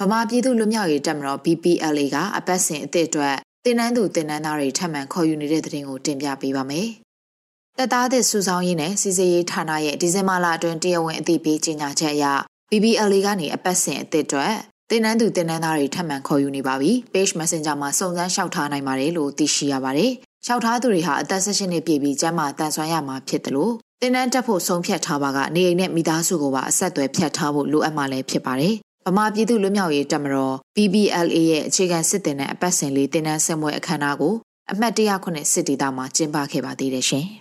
[0.00, 3.36] ဗမာပြည်သူလူမျိုးရေးတက်မတော် BPLA ကအပတ်စဉ်အသစ်အတွက်
[3.68, 6.88] တင်နန်းသူတင်နန်းသားတွေထပ်မံခေါ်ယူနေတဲ့တဲ့တင်ကိုတင်ပြပေးပါမယ်။
[7.78, 12.24] တပ်သားသစ်စုဆောင်ရေးနဲ့စီစီရေးဌာနရဲ့ဒီဇင်ဘာလအတွင်းတရားဝင်အသိပေးကြေညာချက်အရ
[12.70, 14.54] BBLA ကနေအပတ်စဉ်အသစ်အတွက်
[14.90, 20.10] တင်နန်းသူတင်နန်းသားတွေထပ်မံခေါ်ယူနေပါပြီ။ Page Messenger မှာစုံစမ်းလျှောက်ထားနိုင်ပါတယ်လို့သိရှိရပါတယ်။
[20.46, 28.74] လျှောက်ထားသူတွေဟာအသက်16နှစ်ပြည့်ပြီးကျန်းမာတန်ဆွမ်းရမှာဖြစ်တယ်လို့တင်နန်းတက်ဖို့ဆုံးဖြတ်ထားပါကနေအိမ်နဲ့မိသားစုကိုပါအဆက်အသွယ်ဖြတ်ထားဖို့လိုအပ်မှလည်းဖြစ်ပါတယ်
[29.08, 34.34] ဗမာပြည်သူ့လွတ်မြောက်ရေးတပ်မတော် PBLA ရဲ့အခြေခံစစ်တင်တဲ့အပတ်စဉ်လေးတင်နန်းဆက်မွဲအခမ်းအနားကို
[34.72, 37.26] အမှတ်တရခုနှစ်စစ်ဒေသမှာကျင်းပခဲ့ပါသေးတယ်ရှင်။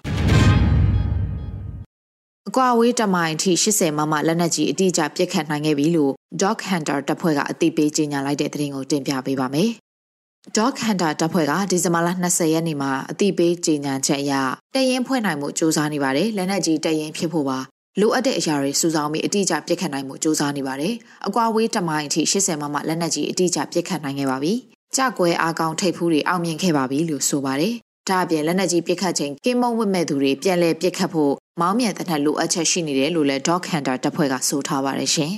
[2.47, 9.69] အကွာဝေးတမိုင်အထိ80မမလက်နက်ကြီးအတိအကျပစ်ခတ်နိုင်ခဲ့ပြီလို့ Dog Hunter တပ်ဖွဲ့ကအသိပေးကြေညာလိုက်တဲ့သတင်းကိုတင်ပြပေးပါမယ်။
[10.57, 14.33] Dog Hunter တပ်ဖွဲ့ကဒီဇင်ဘာလ20ရက်နေ့မှာအသိပေးကြေညာချက်အရ
[14.75, 17.59] တရင်ဖွဲ့နိုင်မှုစ조사နေပါတယ်လက်နက်ကြီးတရင်ဖြစ်ဖို့ပါ
[18.01, 20.93] လိုအပ်တဲ့အရာတွေစုဆောင်းပြီးအတိအကျပြစ်ခတ်နိုင်မှုစ조사နေပါတယ်။
[21.27, 24.53] အကွာဝေးတမိုင်းအထိ80မမလက်နက်ကြီးအတိအကျပြစ်ခတ်နိုင်ခဲ့ပါပြီ။
[24.95, 27.73] ကြကွဲအားကောင်းထိပ်ဖူးတွေအောင်မြင်ခဲ့ပါပြီလို့ဆိုပါတယ်။
[28.09, 35.33] ဒါအပြင်လက်နက်ကြီးပြစ်ခတ်ချိန်ကင်းမုံဝတ်မဲ့သူတွေပြန်လည်ပြစ်ခတ်ဖို့မောင်းမြန်တဲ့ထက်လိုအပ်ချက်ရှိနေတယ်လို့လည်း Dog Hunter တပ်ဖွဲ့ကဆိုထားပါတယ်ရှင်။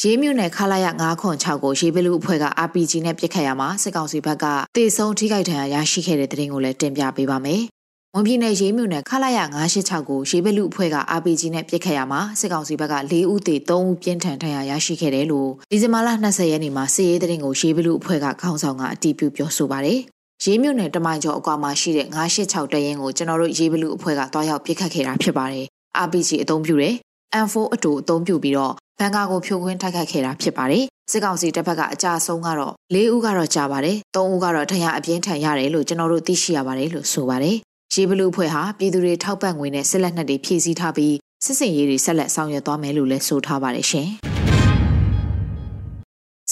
[0.00, 0.86] ရေးမြုံနယ်ခလာရ
[1.24, 4.44] 906ကိုရေးဘလူအဖွဲ့က RPG နဲ့ပြစ်ခတ်ရမှာစစ်ကောင်စီဘက်က
[4.76, 7.62] တေဆုံးထိခိုက်ဒဏ်ရာရရှိခဲ့တဲ့တဲ့ရင်ကိုလည်းတင်ပြပေးပါမယ်။
[8.16, 9.38] ဝန်ပြည်နယ်ရေးမြုံနယ်ခလာရ
[9.76, 19.98] 986ကိုရေးဘလူအဖွဲ့က RPG နဲ့ပြစ်ခတ်ရမှာစစ်ကောင်စီဘက်က4ဦးသေ3ဦးပြင်းထန်ဒဏ်ရာရရှိခဲ့တယ်လို့ဒီဇင်ဘာလ20ရက်နေ့မှာစစ်ရေးတဲ့ရင်ကိုရေးဘလူအဖွဲ့ကခေါင်းဆောင်ကအတည်ပြုပြောဆိုပါတယ်။
[20.44, 25.64] ရေးမြုံနယ်တမိုင်ကျော်အကွာမှာရှိတဲ့986တရင်ကိုကျွန်တော်တို့ရေးဘလူအဖွဲ့ကတွားရောက်ပြစ်ခတ်ခဲ့တာဖြစ်ပါတယ်။
[26.04, 26.94] RPG အသုံးပြုတယ်။
[27.44, 37.58] M4 အတူအသုံးပြုပြီးတော့ဘန်ကာကိုဖြိုခွင်းတိုက်ခိုက်ခဲ့တာဖြစ်ပါတယ်စစ်ကောင်စီတပ်ဖက်ကအကြဆုံးကတော့၄ဦးကတော့ကြာပါတယ်။၃ဦးကတော့ထရအပြင်းထန်ရတယ်လို့ကျွန်တော်တို့သိရှိရပါတယ်လို့ဆိုပါတယ်။
[37.94, 44.08] ရေဘလူဖွဲ့ဟာပြည်သူတွေထောက်ပံ့ငွေနဲ့စစ်လက်နက်တွေဖြည့်ဆည်းထားပြီးစစ်စင်ရေးတွေဆက်လက်ဆောင်ရွက်သွားမယ်လို့လည်းဆိုထားပါတယ်ရှင်။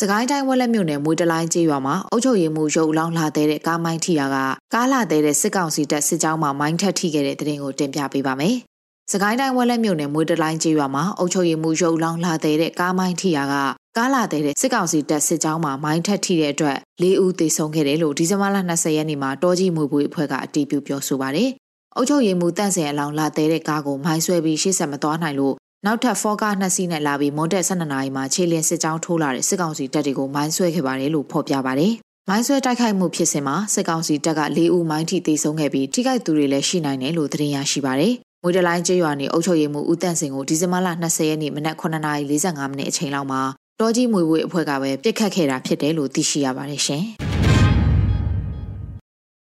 [0.01, 4.37] စကိုင်းတိုင်းဝက်လက်မြို့နယ်မွေတလိုင်းကျေးရွာမှာအုပ်ချုပ်ရေးမှူးရုပ်လောင်းလာတဲ့ကားမိုင်းထီယာက
[4.75, 8.57] ကားလာတဲ့စစ်ကောင်စီတပ်စစ်ကြောင်းမှာမိုင်းထက်ထိခဲ့တဲ့တဲ့ရင်ကိုတင်ပြပေးပါမယ်။
[9.13, 13.55] စကိုင်းတိုင်းဝက်လက်မြို့နယ်မွေတလိုင်းကျေးရွာမှာအုပ်ချုပ်ရေးမှူးရုပ်လောင်းလာတဲ့ကားမိုင်းထီယာက
[13.97, 21.51] ကားလာတဲ့စစ်ကောင်စီတပ်စစ်ကြောင်းမှာမိုင်းထက်ထိတဲ့အတွက်၄ဦးသေဆုံးခဲ့တယ်လို့ဒီဇင်ဘာလ20ရက်နေ့မှာတောကြီးမှုပွေအဖွဲ့ကအတည်ပြုပြောဆိုပါတယ်။
[21.97, 25.55] အုပ်ချုပ်ရေးမှူးတန့်စင်အလောင်းလာတဲ့ကားကိုမိုင်းဆွဲပြီးရှေ့ဆက်မသွားနိုင်လို့
[25.87, 31.93] နောက်ထပ်ဖောကားနှစ်စီးနဲ့လာပြီးမွန်တက်12နာရီမှာခြေလျင်စစ်ကြောင်းထိုးလာတဲ့စစ်ကောင်စီတပ်တွေကိုမိုင်းဆွဲခဲ့ပါတယ်လို့ဖော်ပြပါတယ်။
[32.29, 43.41] မိုင်းဆွဲတိုက်ခိုက်မှုဖြစ်စဉ်မှာစစ်ကောင်စီတပ်က၄ဦးမိုင်းထိသေဆုံးခဲ့ပြီးထိခိုက်သူတွေလည်းရှိနိုင်တယ်လို့သတင်းရရှိပါတယ်။ မွေဒလိုင်းကျေးရွာနေအုပ်ချုပ်ရေးမှူးဦးတန့်စင်ကိုဒီဇင်ဘာလ20ရက်နေ့မနက်9:45မိနစ်အချိန်လောက်မှာ
[43.81, 47.05] တောကြီးမွေဝေအဖွဲ့ကပဲပြစ်ခတ်ခဲ့တာဖြစ်တယ်လို့သိရှိရပါတယ်ရှင်။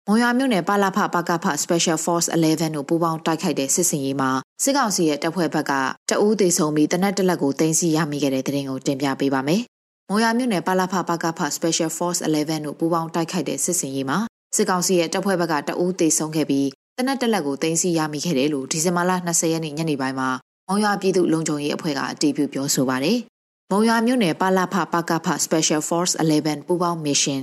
[0.08, 4.30] မွန်ရွာမြို့နယ်ပါလာဖပကဖ Special Force 11တို့ပူးပေါင်းတိုက်ခိုက်တဲ့စစ်စင်ရေးမှာ
[4.64, 5.72] စစ်ကောင်စီရဲ့တပ်ဖွဲ့ဘက်က
[6.10, 9.62] တအူးသေးဆုံးပြီးတနက်တလက်ကိုတင်စီရမိခဲ့တဲ့တဲ့ရင်ကိုတင်ပြပေးပါမယ်။
[10.10, 14.20] မွန်ရွာမြို့နယ်ပါလာဖပကဖ Special Force 11တို့ပူးပေါင်းတိုက်ခိုက်တဲ့စစ်စင်ရေးမှာ
[14.56, 16.68] စစ်ကောင်စီရဲ့တပ်ဖွဲ့ဘက်ကတအူးသေးဆုံးခဲ့ပြီး
[17.02, 20.30] တနက်တလက်ကိုတင်စီရမိခဲ့တယ်လို့ဒီဇင်ဘာလ20ရက်နေ့ညနေပိုင်းမှာ
[20.68, 23.18] မွန်ရွာပြည်သူ့လုံခြုံရေးအဖွဲ့ကအတည်ပြုပြောဆိုပါတယ်။
[23.72, 27.42] မုံရွာမြို့နယ်ပါလာဖပကဖ Special Force 11ပူးပေါင်း mission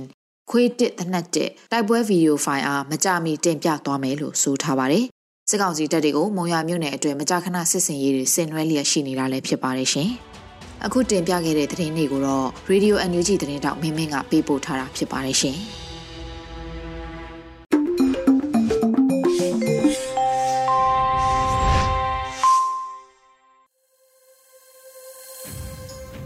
[0.49, 5.05] ခွေးတစ်တနက်တစ်တိုက်ပွဲဗီဒီယိုဖိုင်အားမကြမီတင်ပြသွားမယ်လို့ဆိုထားပါတယ်။
[5.49, 10.09] စစ်ကောင်စီတပ်တွေကိုမုံရွာမြို့နယ်အတွင်းမကြာခဏစစ်စင်ရေးတွေဆင်နွှဲလျက်ရှိနေတာလည်းဖြစ်ပါတယ်ရှင်။
[10.85, 15.59] အခုတင်ပြခဲ့တဲ့သတင်းတွေကိုတော့ Radio NUG သတင်းတောက်မင်းမင်းကပေးပို့ထားတာဖြစ်ပါတယ်ရှင်။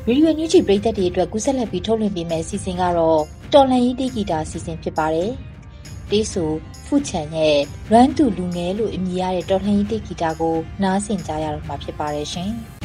[0.08, 3.22] ရေဒီယိုညူချီပရိသတ်တွေအတွက်ကူးဆက်လက်ပြီးထုတ်လွှင့်ပေးမယ့်အစီအစဉ်ကတော့
[3.54, 5.32] တော်လန်ရေးတေးဂီတာအစီအစဉ်ဖြစ်ပါတယ်။
[6.12, 6.50] တေးဆို
[6.86, 7.58] ဖုချန်ရဲ့
[7.92, 12.52] လွမ်းသူလူငယ်လို့အမည်ရတဲ့တော်လန်ရေးတေးဂီတာကိုနားဆင်ကြရတော့မှာဖြစ်ပါတယ်ရှင်။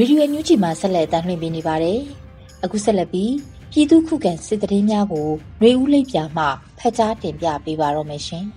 [0.00, 1.98] ရေဒီယိုညူချီမှာဆက်လက်တမ်းလှည့်ပေးနေပါတယ်။
[2.64, 3.34] အခုဆက်လက်ပြီး
[3.72, 6.44] ပြည်သူခုခံစစ်တရင်များကိုຫນွေဦးလိပ်ပြမှ
[6.78, 8.44] ဖတ်ကြားတင်ပြပေးပါတော့မယ်ရှင်။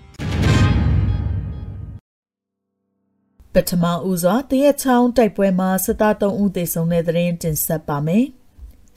[3.53, 8.25] ပထမဦးစွာတရက်ချောင်းတိုက်ပွဲမှာစစ်သား3ဦးသေဆုံးတဲ့တဲ့ရင်တင်ဆက်ပါမယ်။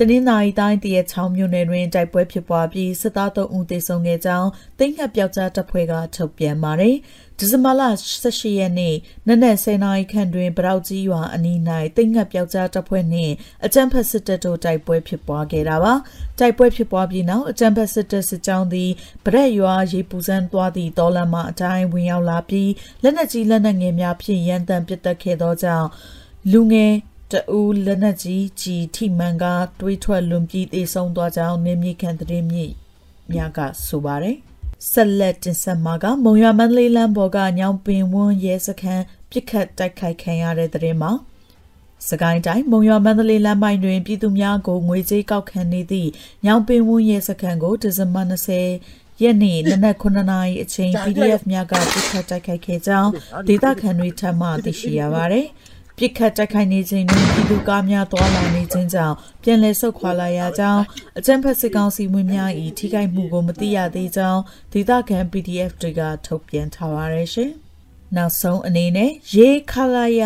[0.01, 6.97] တနင်္သာရီတိုင်းတရက်ချောင်းမြို့နယ်တွင်တိုက်ပွဲဖြစ်ပွားပြီးစစ်သား3ဦးသေဆုံးခဲ့ကြောင်းတိန့်ခတ်ပြောက်ကြားတပ်ဖွဲ့ကထုတ်ပြန်ပါတယ်။
[7.39, 7.83] ဒီဇင်ဘာလ
[8.21, 8.95] 18ရက်နေ့
[9.29, 11.59] နနက်10:00နာရီခန့်တွင်ပရောက်ကြီးရွာအနီး၌
[11.97, 15.95] တိန့်ခတ်ပြောက်ကြားတပ်ဖွဲ့နှင့်အကြမ်းဖက်စစ်တပ်တို့တိုက်ပွဲဖြစ်ပွားခဲ့တာပါ။
[16.39, 18.91] တိုက်ပွဲဖြစ်ပွားပြီးနောက်အကြမ်းဖက်စစ်တပ်စစ်ကြောင်းသည်
[19.25, 22.71] ဗရက်ရွာရေပူစမ်းသွားသည့်တောလမ်းမှအတိုင်းဝင်ရောက်လာပြီး
[23.03, 25.89] လက်နက်ကြီးလက်နက်ငယ်များဖြင့်ရန်တမ်းပစ်တက်ခဲ့သောကြောင့်
[26.53, 26.95] လူငယ်
[27.33, 29.45] တဦးလက်နက်ကြီးကြီးထိမှန်က
[29.81, 32.73] တွေးထွက်လွန်ပြီးသေဆုံးသွားကြောင်းနေမြေခံသတင်းမြစ်
[33.33, 34.37] များကဆိုပါတယ်
[34.93, 41.13] ဆက်လက်တင်ဆက်မှာကမုံရွာမန္တလေးလမ်းပေါ်ကညောင်ပင်ဝန်းရဲစခန်းပြစ်ခတ်တိုက်ခိုက်ခံရတဲ့သတင်းမှာ
[42.09, 46.11] စကိုင်းတိုင်းမုံရွာမန္တလေးလမ်းပိုင်းတွင်ပြည်သူများကိုငွေကြေးကောက်ခံနေသည့်
[46.47, 48.23] ညောင်ပင်ဝန်းရဲစခန်းကိုဒီဇင်ဘာ
[48.73, 53.11] 20ရက်နေ့နနက်9နာရီအချိန် PDF များကပြစ်ခတ်တိုက်ခိုက်ခဲ့ကြောင်း
[53.49, 55.47] ဒေသခံတွေထပ်မံသိရှိရပါတယ်။
[55.99, 60.83] ပြစ်ခတ်တိုက်ခိုက်နေခြင်းတွင်ပြည်သူကားများသွားလာနေခြင်းကြောင့်ပြန်လည်ဆုတ်ခွာလာရကြောင်း
[61.19, 64.41] အကြံဖက်စစ်ကောင်စီဝင်များ၏ထိခိုက်မှုကိုမသိရသေးကြောင်း
[64.73, 67.51] ဒေသခံ PDF တွေကထုတ်ပြန်ထားပါရရှင်။
[68.17, 70.23] နောက်ဆုံးအနေနဲ့ရေခလာရ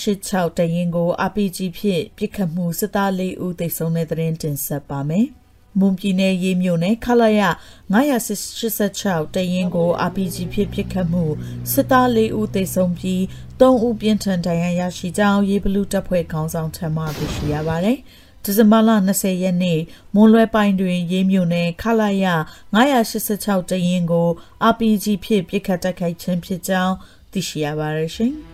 [0.00, 5.26] 986တရင်ကို RPG ဖြင့်ပြစ်ခတ်မှုစစ်သား၄ဦးသိဆုံးတဲ့တဲ့တင်ဆက်ပါမယ်။
[5.78, 7.42] မွန်ပြည်နယ်ရေးမြို့နယ်ခလာရ
[7.94, 11.24] 986တရင်ကို RPG ဖြစ်ပစ်ခတ်မှု
[11.72, 13.20] စစ်သား၄ဦးသေဆုံးပြီး
[13.60, 17.98] 3ဦးပြင်းထန်ဒဏ်ရာရရှိကြောင်းရေးဘလူးတပ်ဖွဲ့ခေါင်းဆောင်ထံမှသိရှိရပါတယ်။
[18.44, 19.80] ဒီဇင်ဘာလ20ရက်နေ့
[20.14, 22.26] မွန်လွဲပိုင်းတွင် ရေးမြို့နယ်ခလာရ
[22.76, 24.28] 986တရင်ကို
[24.70, 26.94] RPG ဖြစ်ပစ်ခတ်တိုက်ခိုက်ခြင်းဖြစ်ကြောင်း
[27.32, 28.34] သိရှိရပါတယ်ရှင်။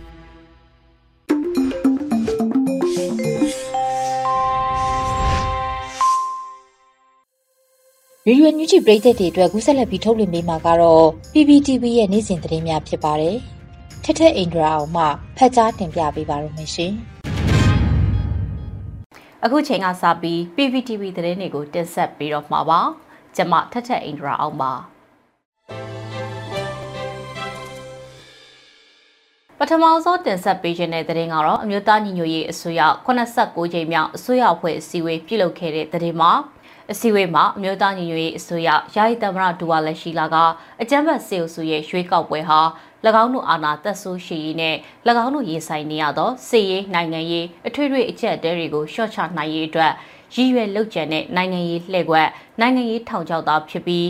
[8.29, 13.37] ရေရွယ်ညူချီပရိသတ်တွေအတွက်ကူးဆက်လက်ပြီးထုတ်လွှင့်ပေးမှာကတော့ PPTV ရဲ့နေ့စဉ်သတင်းများဖြစ်ပါတယ်။
[14.03, 15.05] ထက်ထက်အိန္ဒြာအောင်မှ
[15.37, 16.93] ဖတ်ကြားတင်ပြပေးပါရမရှင်။
[19.43, 22.79] အခုချိန်ကစပြီး PPTV သတင်းတွေကိုတင်ဆက်ပေးတော့မှာပါ။
[23.35, 24.73] ကျွန်မထက်ထက်အိန္ဒြာအောင်ပါ။
[29.59, 36.31] ပထမဆုံးတင်ဆက်ပေးခြင်းတဲ့သတင်းကတော့အမျိုးသားညီညွတ်ရေးအစိုးရ89ကြိမ်မြောက်အစိုးရအဖွဲ့အစည်းအဝေးပြုလုပ်ခဲ့တဲ့သတင်းမှာ
[36.91, 40.35] အစည်းအဝေးမှာအမျိုးသားညီညွတ်ရေးအစိုးရယာယီသမ္မတဒူဝါလက်ရှိလာက
[40.81, 42.59] အကြမ်းဖက်စေအုပ်စုရဲ့ရွေးကောက်ပွဲဟာ၎
[43.23, 44.75] င်းတို့အာဏာသက်ဆိုးရှိရေးနဲ့၎
[45.23, 49.91] င်းတို့ရင်ဆိုင်နေရသောစစ်ရေးနိုင်ငံရေးအထွေထွေအချက်အတဲတွေကိုရှော့ချနိုင်ရေးအတွက်
[50.35, 52.27] ရည်ရွယ်လုပ်ကြံတဲ့နိုင်ငံရေးလှည့်ကွက်
[52.59, 54.05] နိုင်ငံရေးထောင်ချောက်သားဖြစ်ပြီး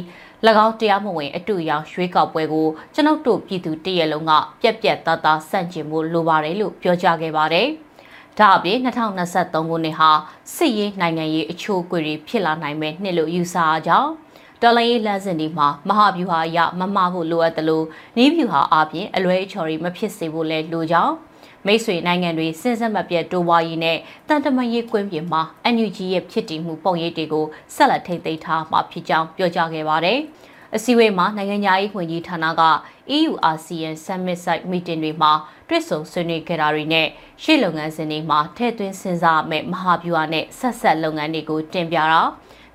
[0.66, 7.70] ၎င်းတရားမဝင်အတူရောင်ရွေးကောက်ပွဲကိုကျွန်ုပ်တို့ပြည်သူတရက်လုံးကပြက်ပြက်သားသားစန့်ကျင်ဖို့လိုပါတယ်လို့ပြောကြားခဲ့ပါတယ်။
[8.40, 10.10] ဒါအပြင်2023ခုနှစ်ဟာ
[10.56, 14.12] စစ်ရေးနိုင်ငံရေးအချိုးအကွေတွေဖြစ်လာနိုင်မဲ့နှစ်လို့ယူဆအားကြောင့်
[14.62, 17.86] တော်လိုင်းရေးလမ်းစဉ်ဒီမှာမဟာဗျူဟာရမမဖို့လိုအပ်တယ်လို့
[18.18, 21.14] နီးဗျူဟာအပြင်အလွဲအချော်တွေမဖြစ်စေဖို့လဲလိုကြောင်း
[21.66, 23.98] မိတ်ဆွေနိုင်ငံတွေစဉ်ဆက်မပြတ်တိုးပွားရေးနဲ့
[24.28, 25.42] တန်တမရေးကွင်းပြင်မှာ
[25.74, 27.46] NUG ရဲ့ဖြစ်တည်မှုပုံရိပ်တွေကို
[27.76, 30.20] ဆက်လက်ထိန်းသိမ်းထားမှာဖြစ်ကြောင်းပြောကြားခဲ့ပါတယ်။
[30.76, 32.64] အစည်းအဝေးမှာနိုင်ငံသားရေးဝန်ကြီးဌာနက
[33.18, 35.32] EU ASEAN Summit Site Meeting တွေမှာ
[35.68, 37.08] တွေ့ဆုံဆွေးနွေးခဲ့တာတွေနဲ့
[37.44, 42.22] ရှေ့လုပ်ငန်းစဉ်တွေမှာထည့်သွင်းစဉ်းစားမဲ့မဟာဗျူဟာနဲ့ဆက်ဆက်လုပ်ငန်းတွေကိုတင်ပြတာ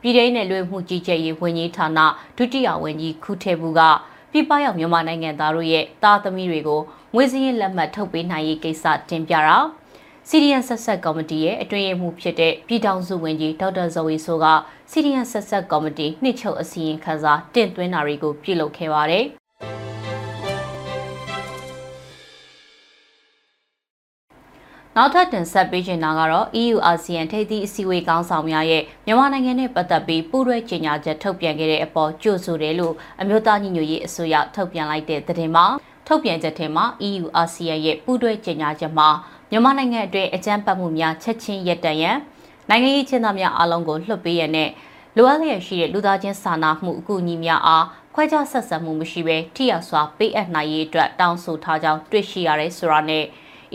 [0.00, 1.98] ပြည်ထောင်နဲ့လွှဲမှုကြီးကြပ်ရေးဝန်ကြီးဌာန
[2.36, 3.80] ဒုတိယဝန်ကြီးခုထေဘူးက
[4.32, 6.80] ပြပရောက်မြန်မာနိုင်ငံသားတို့ရဲ့တာသမီတွေကို
[7.14, 9.58] ငွေစည်းလက်မှတ်ထုတ်ပေးနိုင်ရေးကိစ္စတင်ပြတာ
[10.28, 14.46] စီရီယန်ဆက်ဆက်ကော်မတီရဲ့အတွင်းရေးမှူးဖြစ်တဲ့ပြည်ထောင်စုဝန်ကြီးဒေါက်တာဇော်ဝေဆိုက
[14.90, 19.24] စီရီယန်ဆက်ဆက်ကော်မတီနှစ်ချုပ်အစည်းအဝေးခန်းစာတင်သွင်းတာတွေကိုပြုလုပ်ခဲ့ပါတယ်။
[24.96, 35.66] နောက်ထပ်တင်ဆက်ပေးချင်တာကတော့ EU ASEAN ထိပ်သီးအစည်းအဝေးခေါင်းဆောင်များရဲ့မြန်မာနိုင်ငံနဲ့ပတ်သက်ပြီးပူးတွဲကြေညာချက်ထုတ်ပြန်ခဲ့တဲ့အပေါ်ကြိုဆိုတယ်လို့အမျိုးသားညီညွတ်ရေးအစိုးရထုတ်ပြန်လိုက်တဲ့သတင်းမှာ
[36.06, 39.08] ထုတ်ပြန်ချက်ထဲမှာ EU ASEAN ရဲ့ပူးတွဲကြေညာချက်မှာ
[39.54, 42.16] မြန်မာနိုင်ငံအတွင်းအကြမ်းဖက်မှုများချက်ချင်းရပ်တန့်ရန်
[42.68, 44.70] နိုင်ငံရေးချင်းသားများအားလုံးကိုလွှတ်ပေးရတဲ့
[45.16, 47.84] လိုအပ်လျက်ရှိတဲ့လူသားချင်းစာနာမှုအကူအညီများအား
[48.14, 53.24] ခွဲခြားဆက်ဆံမှုမရှိဘဲထိရောက်စွာပေးအပ်နိုင်ရေးအတွက်တောင်းဆိုထားကြောင်းတွေ့ရှိရတယ်ဆိုတာနဲ့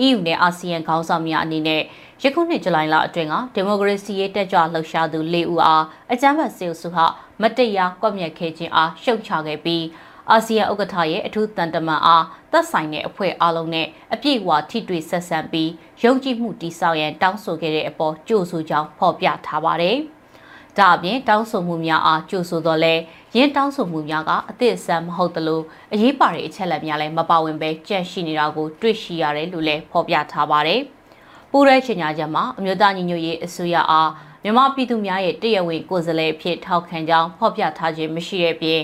[0.05, 1.81] EU နဲ့အာဆီယံခေါင်းဆောင်များအနေနဲ့
[2.23, 7.05] ယခုနှစ်ဇူလိုင်လအတွင်းကဒီမိုကရေစီရေးတက်ကြွလှုပ်ရှားသူ၄ဦးအားအကြမ်းဖက်စေအုပ်စုဟာ
[7.41, 9.83] မတရားကွပ်မျက်ခဲ့ခြင်းအားရှုတ်ချခဲ့ပြီး
[10.31, 15.69] အာဆီယံဥက္ကဋ္ဌရဲ့အထူးတန်တမန်အားသက်ဆိုင်တဲ့အဖွဲ့အလုံးနဲ့အပြည့်အဝထိတွေ့ဆက်ဆံပြီး
[16.03, 19.97] ယုံကြည်မှုတည်ဆောက်ရန်တောင်းဆိုခဲ့တဲ့အပေါ်ကြိုးဆိုကြောင်းဖော်ပြထားပါတယ်။
[20.77, 22.93] ဒါအပြင်တောင်းဆိုမှုများအားကြိုးဆိုတော့လဲ
[23.35, 25.61] ရင်းတောင်းဆိုမှုများကအသစ်အဆန်းမဟုတ်သလို
[25.93, 30.81] အရေးပါတဲ့အချက်လက်များလည်းမပါဝင်ပဲကြန့်ရှိနေတာကိုတွေ့ရှိရတယ်လို့လည်းဖော်ပြထားပါတယ်။
[31.51, 34.09] ပူပူးရဲချင်ညာချက်မှာအမျိုးသားညီညွတ်ရေးအစိုးရအား
[34.43, 38.81] မြန်မာပြည်သူများရဲ့တရဝေကိုယ်စားလှယ်အဖြစ်ထောက်ခံကြောင်းဖော်ပြထားခြင်းမရှိတဲ့ပြင်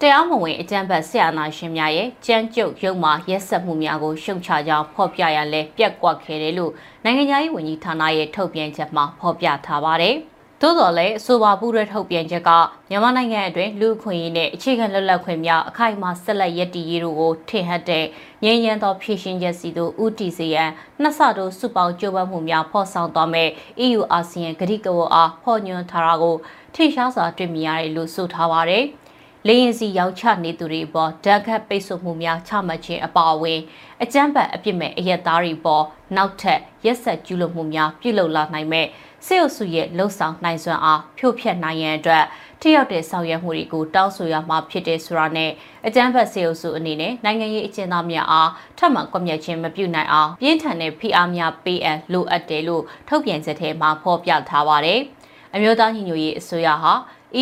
[0.00, 6.72] တရားမဝင်အကြမ်းဖက်ဆရာနာရှင်များရဲ့ကြမ်းကြုတ်ရုံမှရက်ဆက်မှုများကိုရှုံချကြောင်းဖော်ပြရလဲပြက်ကွက်ခဲ့တယ်လို့
[7.04, 10.14] နိုင်ငံရေးဝန်ကြီးဌာနရဲ့ထုတ်ပြန်ချက်မှာဖော်ပြထားပါတယ်။
[10.60, 12.50] သို့တော်လည်းအဆိုပါပူးရဲထုတ်ပြန်ချက်က
[12.90, 18.04] မြန်မာနိုင်ငံအတွင်းလူခွင့်ရေးနဲ့အခြေခံလွတ်လပ်ခွင့်များအခိုင်အမာဆက်လက်ရည်တည်ရေးတို့ကိုထင်ဟပ်တဲ့
[18.44, 20.64] ငြိမ်းချမ်းသောဖြည့်ရှင်ချက်စီတို့ဥတီစီယံ
[21.00, 23.48] နှစ်ဆတို့စုပေါင်းကြိုးပမ်းမှုများဖော်ဆောင်သွားမဲ့
[23.86, 26.36] EU အာဆီယံဂရိကဝအားဖော်ညွှန်းထားတာကို
[26.74, 28.86] ထိရှားစွာတွေ့မြင်ရတယ်လို့ဆိုထားပါတယ်။
[29.48, 33.60] လေရင်စီရောက်ချနေသူတွေပေါ်ဓာတ်ခတ်ပိတ်ဆို့မှုများချမှတ်ခြင်းအပါအဝင်
[34.02, 35.84] အကြမ်းဖက်အပြစ်မဲ့အရက်သားတွေပေါ်
[36.16, 38.86] နောက်ထပ်ရက်ဆက်ကျူးလွန်မှုများပြုလုပ်လာနိုင်မဲ့
[39.26, 42.24] စစ်အုပ်စုရဲ့လှုပ်ဆောင်နိုင်စွမ်းအားဖြို့ဖျက်နိုင်ရန်အတွက်
[42.60, 45.50] ထိရောက်တဲ့ဆောင်ရွက်မှုတွေကိုတောင်းဆိုရမှာဖြစ်တဲ့ဆိုတာနဲ့
[45.86, 55.00] အကြမ်းဖက်စစ်အုပ်စုအနေနဲ့နိုင်ငံရေးအကျဉ်းသားများအားထပ်မံကွပ်မျက်ခြင်းမပြုနိုင်အောင်ပြင်းထန်တဲ့ဖိအားများပေးအပ်လိုအပ်တယ်လို့ထုတ်ပြန်ချက်ထဲမှာဖော်ပြထားပါတယ်။
[55.54, 56.92] အမျိုးသားညီညွတ်ရေးအစိုးရဟာ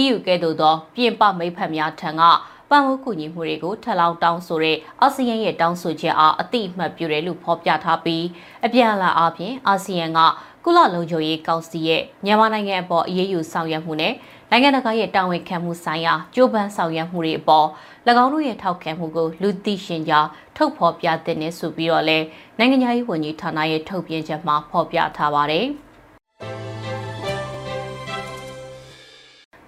[0.00, 2.22] EU ကဲ့သို့သောပြင်ပမိတ်ဖက်များထံက
[2.70, 8.24] ပံ့ပိုးကူညီမှုတွေကိုထပ်လောင်းတောင်းဆိုတဲ့အာဆီယံရဲ့တောင်းဆိုချက်အားအတိအမှတ်ပြုတယ်လို့ဖော်ပြထားပြီး
[8.64, 10.20] အပြန်အလှန်အားဖြင့်အာဆီယံက
[10.64, 14.14] ကုလလုံခြုံရေးကောင်စီရဲ့မြန်မာနိုင်ငံအပေါ်အရေးယူဆောင်ရွက်မှုနဲ့
[14.50, 17.66] နိုင်ငံတကာရဲ့တာဝန်ခံမှုဆိုင်ရာကြိုးပမ်းဆောင်ရွက်မှုတွေအပေါ်၎
[18.22, 22.18] င်းတို့ရဲ့ထောက်ခံမှုကိုလူသိရှင်ကြားထုတ်ဖော်ပြတဲ့နေဆိုပြီးတော့လဲ
[22.58, 25.66] နိုင်ငံရေးဝန်ကြီးဌာနရဲ့ထုတ်ပြန်ချက်မှာဖော်ပြထားပါတယ်။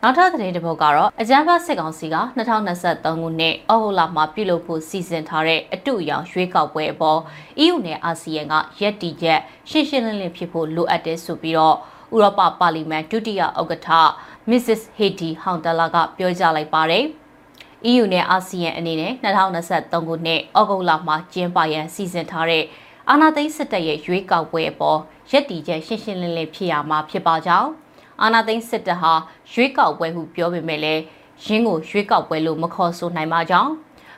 [0.07, 7.21] နောက်ထပ်သတင်းတစ်ပုဒ်ကတော့အကြမ်းဖက်စစ်ကောင်စီက2023ခုနှစ်အောက်တိုဘာမှာပြုလုပ်ဖို့စီစဉ်ထားတဲ့အတူအယောင်ရွေးကောက်ပွဲအပေါ်
[7.65, 9.41] EU နဲ့အာဆီယံကရက်တီချက်
[9.71, 11.77] ရှင်းရှင်းလင်းလင်းဖြစ်ဖို့လိုအပ်တယ်ဆိုပြီးတော့
[12.15, 13.89] ဥရောပပါလီမန်ဒုတိယဥက္ကဋ္ဌ
[14.51, 14.81] Mrs.
[14.99, 17.05] Heidi Hautala ကပြောကြားလိုက်ပါတယ်။
[17.91, 22.65] EU နဲ့အာဆီယံအနေနဲ့2023ခုနှစ်ဩဂုတ်လမှာကျင်းပရန်စီစဉ်ထားတဲ့
[23.09, 24.99] အာဏာသိမ်းစစ်တပ်ရဲ့ရွေးကောက်ပွဲအပေါ်
[25.31, 27.71] ရက်တီချက်ရှင်းရှင်းလင်းလင်းဖြစ်ရမှာဖြစ်ပါကြောင်း
[28.23, 29.13] အာနာသိန်းစစ်တပ်ဟာ
[29.53, 31.03] ရွေးကောက်ပွဲဟုပြောပေမဲ့လည်း
[31.45, 33.73] ရင်းကိုရွေးကောက်ပွဲလို့မခေါ်ဆိုနိုင်ပါကြောင်း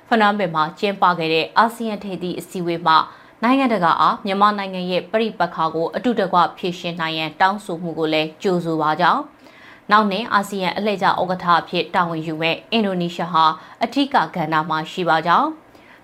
[0.09, 2.97] ဖနွမ်ပင်မှာကျင်းပခဲ့တဲ့အာဆီယံထိပ်သီးအစည်းအဝေးမှာ
[3.43, 9.23] နိုင်ငံတကာအားမြန်မာနိုင်ငံရဲ့ပြည်ပခါကိုအတူတကွဖြည့်ရှင်နိုင်ရန်တောင်းဆိုမှုကိုလည်းကြိုဆိုပါကြောင်း
[9.91, 13.45] နောက်နှစ်အာဆီယံအလှည့်ကျဥက္ကဋ္ဌအဖြစ်တာဝန်ယူမဲ့အင်ဒိုနီးရှားဟာ
[13.85, 15.49] အထူးကဏ္ဍမှာရှိပါကြောင်း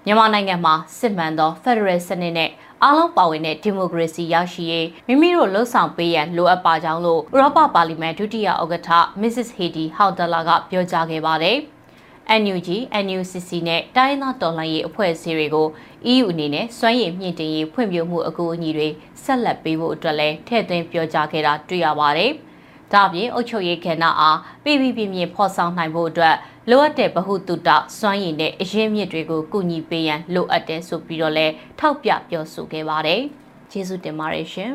[0.05, 2.51] မြန်မာနိုင်ငံမှာစစ်မှန်သောဖက်ဒရယ်စနစ်နဲ့
[2.87, 9.49] အားလုံးပါဝင်တဲ့ဒီမိုကရေစီရရှိရေးမိမိတို့လှုံ့ဆော်ပေးရန်လိုအပ်ပါကြောင်းလို့ဥရောပပါလီမန်ဒုတိယဥက္ကဋ္ဌ Mrs.
[9.57, 11.57] Heidi Hautala ကပြောကြားခဲ့ပါတယ်။
[12.43, 12.69] NUG,
[13.05, 15.69] NUCC နဲ့တိုင်းသားတော်လှန်ရေးအဖွဲ့အစည်းတွေကို
[16.13, 18.89] EU အနေနဲ့စွမ်းရည်မြင့်တင်ရေးဖွံ့ဖြိုးမှုအကူအညီတွေ
[19.25, 22.33] ဆက်လက်ပေးဖို့အတွက်လည်းထည့်သွင်းပြောကြားခဲ့တာတွေ့ရပါတယ်။
[22.95, 26.37] ဒါ့အပြင်အုပ်ချုပ်ရေးကဏ္ဍအားပြည်ပြည်ပြင်းပြင်းဖော်ဆောင်နိုင်ဖို့အတွက်
[26.71, 33.21] လိုအပ်တဲ့ဗဟုသုတစွမ်းရည်နဲ့အရင်းမြစ်တွေကိုကူညီပေးရန်လိုအပ်တယ်ဆိုပြီးတော့လည်းထောက်ပြပြောဆိုခဲ့ပါတယ်။
[33.71, 34.73] ကျေးဇူးတင်ပါတယ်ရှင်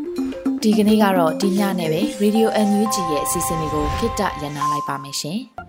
[0.62, 5.40] ။ဒီကနေ့ကတော့ဒီညနဲ့ပဲ Radio NUG ရဲ့အစီအစဉ်လေးကိုခਿੱတရနာလိုက်ပါမယ်ရှင်။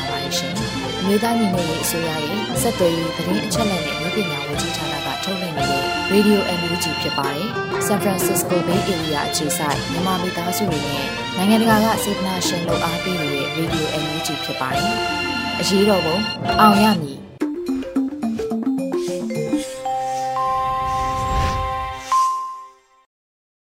[1.03, 7.47] အမျိုးသားညီညွတ်ရေးအစိုးရရဲ့စက်သွေးရေးသတင်းအချက်အလက်နဲ့လူပညာဝန်ကြီးဌာနကထုတ်လွှင့်နေတဲ့ Radio NUG ဖြစ်ပါတယ်။
[7.87, 14.93] San Francisco Bay Area အခြေစိုက်မြန်မာမိသားစုတွေနဲ့နိုင်ငံတကာကစေတနာရှင်လို့အားပေးနေတဲ့ Radio NUG ဖြစ်ပါတယ်။
[15.59, 16.17] အရေးတော်ပုံ
[16.59, 17.20] အောင်ရမည်